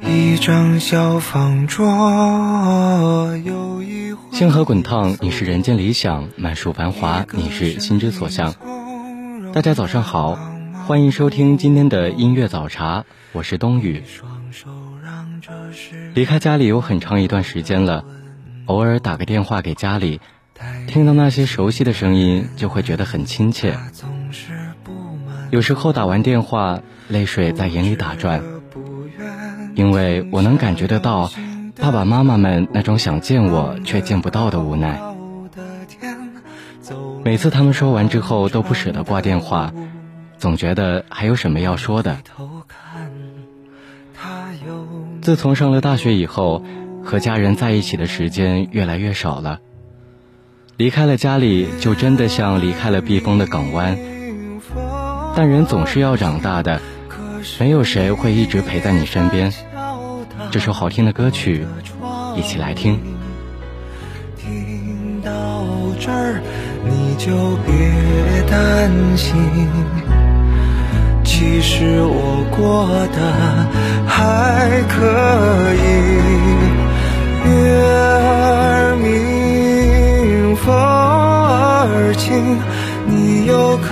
[0.00, 8.54] 一张小方桌，有一星河滚烫，你是人间理想；满树繁华，你是心之所向。
[9.52, 10.38] 大家早上好，
[10.86, 14.04] 欢迎收听今天的音乐早茶，我是冬雨。
[16.14, 18.04] 离开家里有很长一段时间了，
[18.66, 20.20] 偶尔打个电话给家里，
[20.86, 23.76] 听到那些熟悉的声音，就会觉得很亲切。
[25.50, 26.80] 有时候打完电话。
[27.08, 28.42] 泪水在眼里打转，
[29.74, 31.30] 因为我能感觉得到
[31.80, 35.00] 爸爸妈妈们那种想见我却见不到的无奈。
[37.24, 39.72] 每次他们说完之后都不舍得挂电话，
[40.38, 42.18] 总觉得还有什么要说的。
[45.22, 46.62] 自从上了大学以后，
[47.04, 49.60] 和家人在一起的时间越来越少了，
[50.76, 53.98] 离开了家里，就真的像离开了避风的港湾。
[55.34, 56.80] 但人总是要长大的。
[57.58, 59.52] 没有谁会一直陪在你身边。
[60.50, 61.66] 这首好听的歌曲，
[62.36, 63.00] 一起来听。
[64.36, 65.30] 听到
[66.00, 66.40] 这儿，
[66.84, 67.72] 你就别
[68.48, 69.34] 担心，
[71.24, 73.18] 其实我过得
[74.06, 74.94] 还可
[75.74, 75.86] 以。
[77.44, 77.50] 月
[77.84, 82.58] 儿明，风儿轻，
[83.06, 83.88] 你又可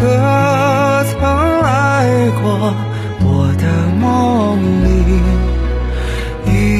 [1.04, 1.20] 曾
[1.62, 2.85] 来过？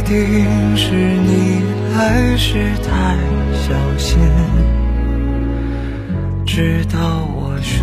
[0.06, 1.62] 定是你
[1.96, 3.16] 来时太
[3.52, 4.20] 小心，
[6.46, 7.82] 直到我睡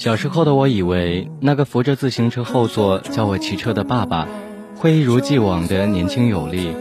[0.00, 4.26] 小时候的我以为，那个扶着自行车后座教我骑车的爸爸，
[4.74, 6.72] 会一如既往的年轻有力；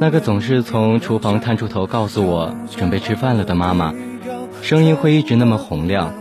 [0.00, 3.94] 那个总是从厨房探出头告诉我准备吃饭了的妈妈，
[4.62, 6.12] 声音会一直那么洪亮。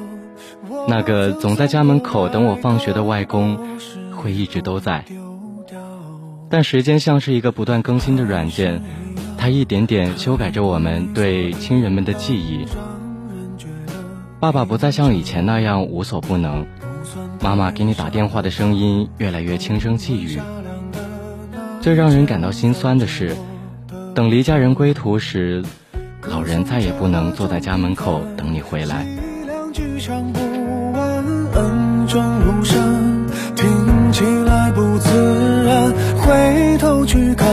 [0.88, 3.58] 那个总在家门口等我放学的外公，
[4.12, 5.06] 会一直都在。
[6.48, 8.84] 但时间像是一个不断更新的软件，
[9.36, 12.68] 它一点点修改着我们对亲人们的记忆。
[14.44, 16.68] 爸爸不再像以前那样无所不能，
[17.42, 20.38] 妈妈给你打电话的声音越来越轻声细语。
[21.80, 23.38] 最让人感到心酸的是，
[24.14, 25.64] 等离家人归途时，
[26.30, 29.06] 老人再也不能坐在家门口等你回来。
[33.56, 35.94] 听起来不自然。
[36.18, 37.48] 回头去看，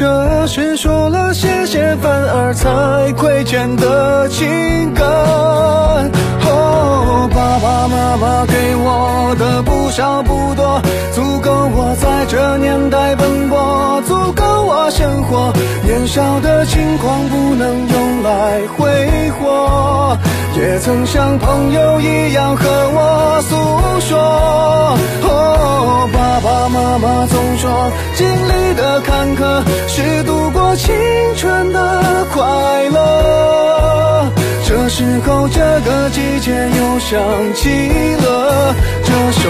[0.00, 5.06] 这是说了谢谢反而才亏欠的情感。
[6.46, 10.80] 哦，爸爸妈妈给我的不少不多，
[11.12, 15.52] 足够我在这年代奔波，足够我生活。
[15.84, 19.89] 年少的轻狂不能用来挥霍。
[20.60, 23.56] 也曾像朋友一样和我诉
[24.00, 24.18] 说，
[25.22, 30.94] 哦，爸爸妈妈总说，经历的坎坷是度过青
[31.38, 32.44] 春的快
[32.90, 34.30] 乐。
[34.68, 37.18] 这时候，这个季节又想
[37.54, 37.70] 起
[38.16, 39.48] 了这首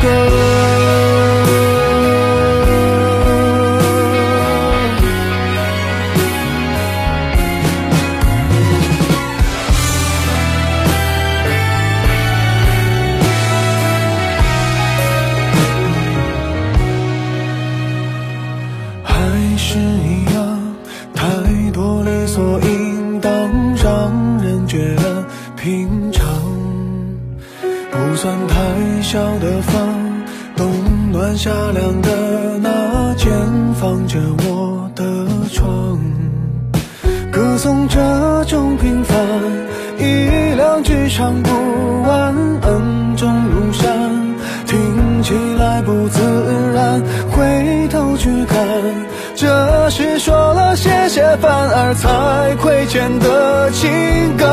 [0.00, 0.06] 歌。
[34.22, 35.02] 着我的
[35.52, 35.98] 床，
[37.32, 37.98] 歌颂这
[38.44, 39.18] 种平凡，
[39.98, 41.50] 一两句唱不
[42.02, 44.10] 完，恩重如山，
[44.64, 46.20] 听起来不自
[46.72, 47.02] 然，
[47.32, 48.64] 回头去看，
[49.34, 53.90] 这是说了谢谢反而才亏欠的情
[54.36, 54.46] 感。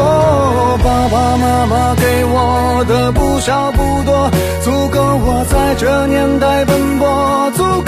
[0.00, 4.30] 哦，爸爸妈妈给我的不少不多，
[4.62, 7.87] 足够我在这年代奔波，足够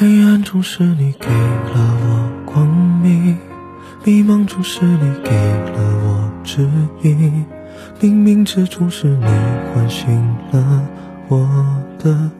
[0.00, 2.68] 黑暗中是你给了我光
[3.02, 3.36] 明，
[4.04, 5.72] 迷茫中是你给了
[6.04, 6.62] 我指
[7.02, 7.44] 引，
[8.00, 9.26] 冥冥之中是你
[9.74, 10.08] 唤醒
[10.52, 10.88] 了
[11.26, 11.44] 我
[11.98, 12.30] 的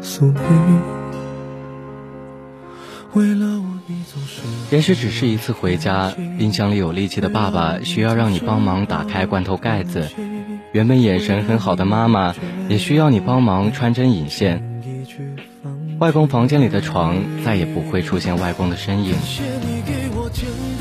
[0.00, 0.80] 宿命。
[3.14, 4.42] 为了我，你总是。
[4.70, 10.08] 也许只是一次回家，冰箱里有力气的爸爸需要让你帮忙打开罐头盖子，
[10.70, 12.36] 原本眼神很好的妈妈
[12.68, 14.69] 也需要你帮忙穿针引线。
[16.00, 19.14] 外公房间里的床再也不会出现外公的身影。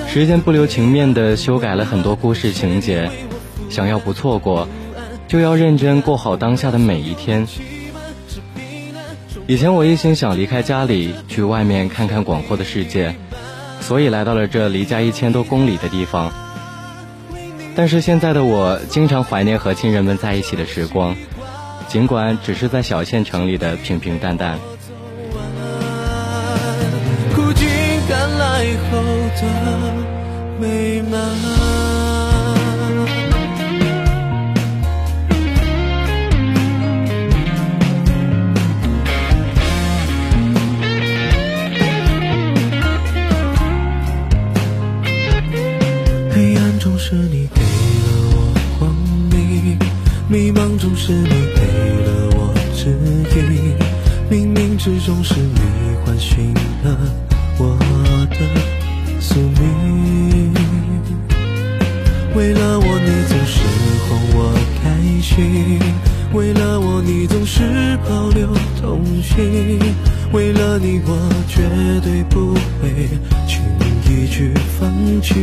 [0.08, 3.12] 时间不留情面地修改了很多故事情节，
[3.70, 4.66] 想要不错过，
[5.28, 7.46] 就要认真过好当下的每一天。
[9.46, 13.14] 以前我一心想离开家里，去外面看看广阔的世界，
[13.82, 16.32] 所以来到了这离家一千多公里的地方。
[17.76, 21.14] 但是现在的我，经常怀念和亲人们在一起的时光，
[21.90, 24.58] 尽管只是在小县城里的平平淡淡。
[28.60, 28.98] 甘来后
[29.40, 29.44] 的
[30.60, 31.18] 美满。
[46.30, 48.94] 黑暗中是你给了我光
[49.32, 49.80] 明，
[50.28, 51.62] 迷茫中是你给
[52.04, 52.90] 了我指
[53.38, 53.74] 引，
[54.30, 55.62] 冥冥之中是你
[56.04, 57.29] 唤醒了
[59.40, 60.52] 你。
[62.36, 63.60] 为了我，你总是
[64.08, 64.38] 哄我
[64.82, 64.84] 开
[65.22, 65.36] 心；
[66.34, 68.48] 为了我，你总是保留
[68.80, 69.80] 童心；
[70.32, 71.18] 为了你，我
[71.48, 71.62] 绝
[72.02, 73.10] 对不会
[73.48, 73.62] 轻
[74.06, 74.90] 易去放
[75.22, 75.34] 弃。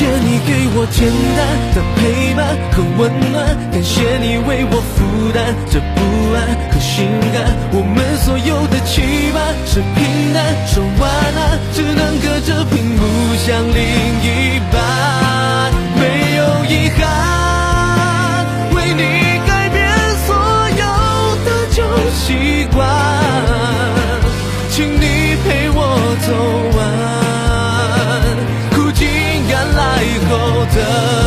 [0.00, 4.96] 谢你给我简单的陪伴和温暖，感谢你为我负
[5.30, 6.00] 担这不
[6.32, 6.40] 安
[6.72, 7.04] 和心
[7.34, 7.44] 甘。
[7.70, 9.02] 我们所有的期
[9.36, 11.04] 盼是平淡，说晚
[11.36, 13.04] 安，只能隔着屏幕
[13.44, 13.84] 想另
[14.24, 15.68] 一半，
[16.00, 17.04] 没有遗憾，
[18.72, 19.04] 为你
[19.44, 19.84] 改变
[20.24, 20.32] 所
[20.80, 20.82] 有
[21.44, 21.84] 的旧
[22.16, 22.88] 习惯，
[24.70, 25.84] 请你陪我
[26.24, 26.32] 走
[30.72, 31.19] 的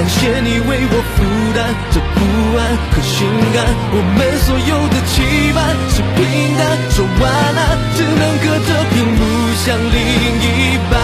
[0.00, 1.20] 感谢你为我负
[1.52, 1.60] 担
[1.92, 2.16] 这不
[2.56, 7.60] 安和心甘，我们所有的期盼是平淡，说晚安，
[7.94, 9.20] 只能隔着屏幕
[9.56, 10.00] 想另
[10.40, 10.96] 一半，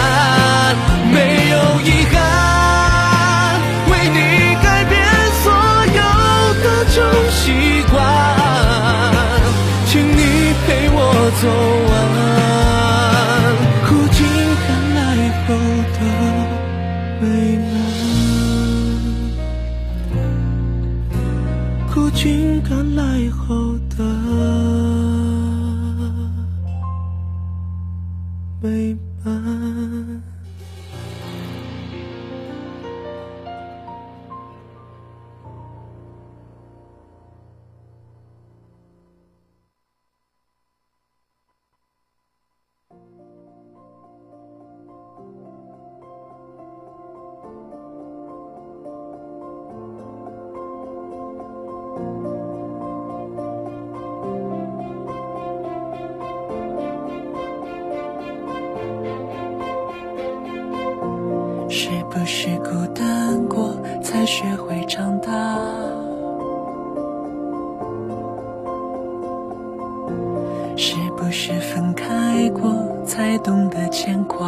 [1.12, 1.16] 没
[1.50, 3.60] 有遗憾，
[3.90, 4.96] 为你改变
[5.44, 5.52] 所
[5.92, 6.00] 有
[6.64, 6.96] 的旧
[7.30, 8.00] 习惯，
[9.88, 10.96] 请你陪我
[11.42, 11.44] 走
[11.92, 11.95] 完。
[70.78, 72.70] 是不是分开过
[73.06, 74.46] 才懂得牵挂？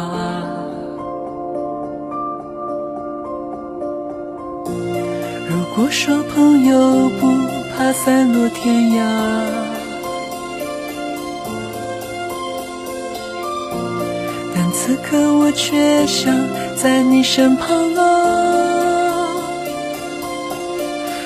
[5.47, 7.27] 如果说朋友不
[7.75, 9.03] 怕散落天涯，
[14.53, 16.31] 但此刻我却想
[16.75, 18.05] 在你身旁啊。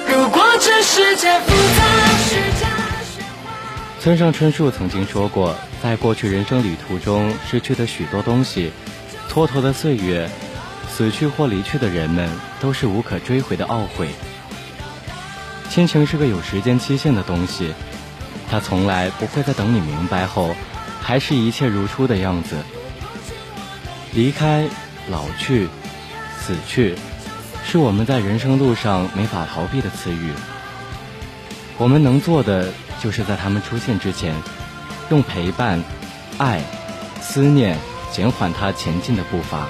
[0.07, 1.82] 如果这世界复杂
[4.03, 8.69] 村上春树曾经说过，在过去人生旅途中失去的许多东西，
[9.29, 10.29] 蹉跎的岁月，
[10.89, 12.29] 死去或离去的人们
[12.59, 14.09] 都是无可追回的懊悔。
[15.69, 17.73] 亲情是个有时间期限的东西，
[18.51, 20.53] 它从来不会在等你明白后，
[21.01, 22.57] 还是一切如初的样子。
[24.13, 24.67] 离开、
[25.09, 25.69] 老去、
[26.41, 26.95] 死去，
[27.65, 30.33] 是我们在人生路上没法逃避的词语。
[31.77, 32.71] 我们能做的，
[33.03, 34.33] 就是在他们出现之前，
[35.09, 35.83] 用陪伴、
[36.37, 36.61] 爱、
[37.19, 37.77] 思念
[38.09, 39.67] 减缓他前进的步伐。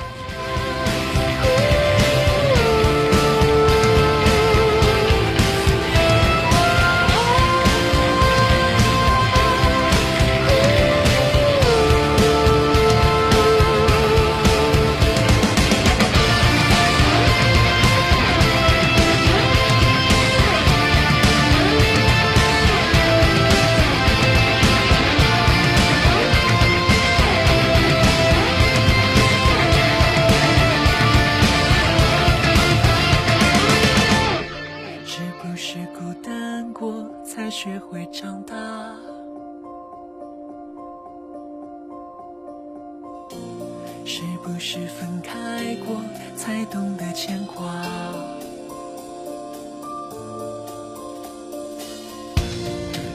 [45.04, 46.02] 分开过
[46.34, 47.66] 才懂得牵挂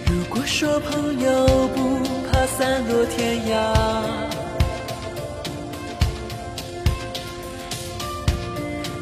[0.06, 1.98] 如果说朋友不
[2.30, 3.74] 怕散落天涯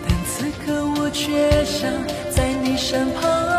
[0.09, 1.91] 但此刻我却想
[2.31, 3.56] 在你身旁。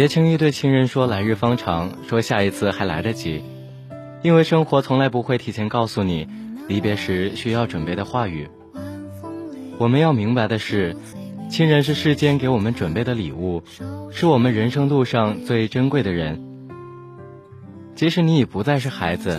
[0.00, 3.44] 别轻易对亲人说来日方长，说下一次还来得及，
[4.22, 6.26] 因为生活从来不会提前告诉你
[6.68, 8.48] 离别时需要准备的话语。
[9.76, 10.96] 我们要明白的是，
[11.50, 13.62] 亲人是世间给我们准备的礼物，
[14.10, 16.42] 是我们人生路上最珍贵的人。
[17.94, 19.38] 即使你已不再是孩子，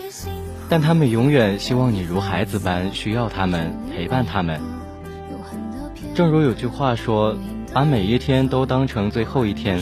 [0.70, 4.62] 但他们永远希望你如孩子般需要他们，陪伴他们。
[6.14, 7.36] 正如有句话说
[7.74, 9.82] ：“把每一天都当成最后一天。”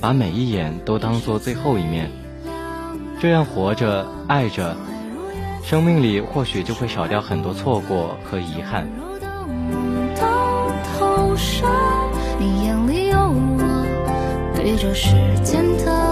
[0.00, 2.10] 把每一眼都当做最后一面，
[3.20, 4.76] 这样活着、爱着，
[5.64, 8.86] 生命里或许就会少掉很多错过和遗憾。
[12.40, 15.08] 你眼里有我，对着时
[15.42, 16.07] 间的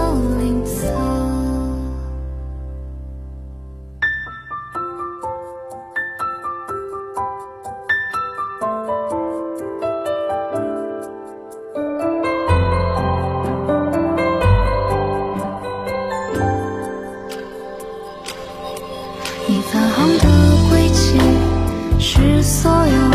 [22.19, 23.06] 있어요.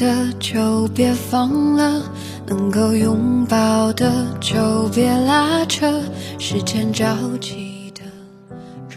[0.00, 2.00] 的就别放了，
[2.46, 6.00] 能够拥抱的就别拉扯，
[6.38, 8.00] 时间着急的。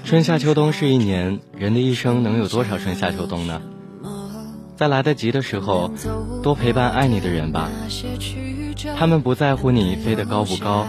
[0.06, 3.62] 春夏秋冬是一年，人的一生能有多少春夏秋冬呢？
[4.78, 5.92] 在来得及的时候，
[6.42, 7.70] 多陪伴爱你的人吧。
[8.98, 10.88] 他们不在乎你飞得高不高，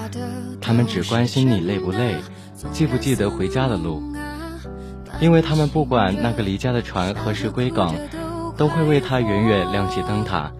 [0.60, 2.18] 他们只关心你累不累，
[2.70, 4.00] 记不记得回家的路。
[5.20, 7.96] 因为他们不管那个离家的船何时归港，
[8.56, 10.52] 都会为他远远亮起灯塔。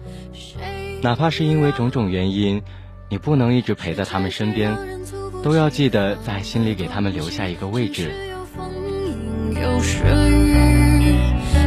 [1.01, 2.61] 哪怕是因为种种原因，
[3.09, 4.75] 你不能一直陪在他们身边，
[5.43, 8.11] 都要记得在心里给他们留下一个位置。
[8.29, 8.71] 有风
[9.61, 11.15] 有时雨，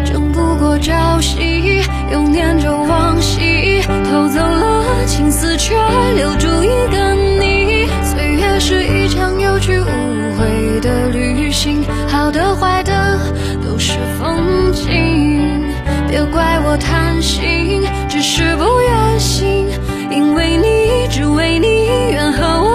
[0.05, 5.75] 争不过朝夕，又念着往昔，偷走了青丝，却
[6.17, 7.87] 留住一个你。
[8.03, 9.85] 岁月是一场有去无
[10.37, 13.19] 回的旅行，好的坏的
[13.65, 15.68] 都是风景。
[16.09, 19.69] 别怪我贪心，只是不愿醒，
[20.11, 21.67] 因为你，只为你，
[22.11, 22.68] 愿和我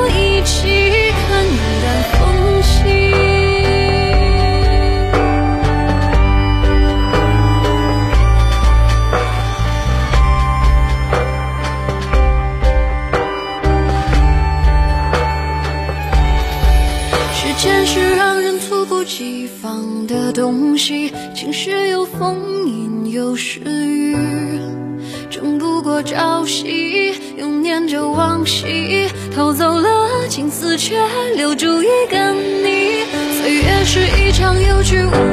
[30.84, 31.00] 却
[31.38, 33.06] 留住一个你。
[33.40, 35.33] 岁月是一场有去无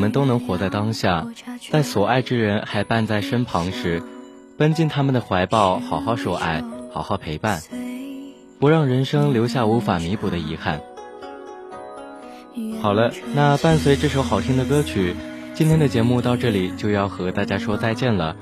[0.00, 1.26] 我们都能活在当下，
[1.70, 4.02] 在所爱之人还伴在身旁时，
[4.56, 7.60] 奔进他们的怀抱，好好说爱，好好陪伴，
[8.58, 10.80] 不让人生留下无法弥补的遗憾。
[12.80, 15.14] 好了，那伴随这首好听的歌曲，
[15.52, 18.36] 今天的节目到这里就要和大家说再见了。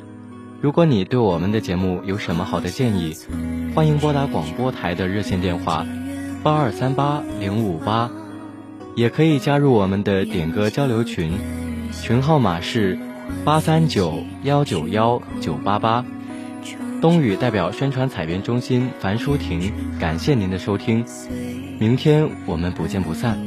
[0.61, 3.17] 如果你对我们的节目有什么好的建议，
[3.75, 5.85] 欢迎拨打广播台的热线电话
[6.45, 8.09] 八二三八零五八，
[8.95, 11.33] 也可以加入我们的点歌交流群，
[11.93, 12.99] 群号码是
[13.45, 16.05] 八三九幺九幺九八八。
[17.01, 21.05] 冬雨代表宣传采编中心樊淑婷，感谢您的收听，
[21.79, 23.39] 明天我们不见不散。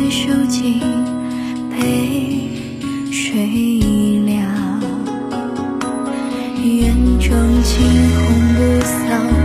[0.00, 0.80] 被收进，
[1.70, 2.48] 被
[3.12, 4.80] 谁了？
[6.64, 7.28] 园中
[7.62, 7.84] 惊
[8.16, 9.39] 鸿不扫。